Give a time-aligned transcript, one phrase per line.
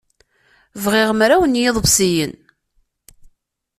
[0.83, 2.33] Bɣiɣ mraw n yiḍebsiyen.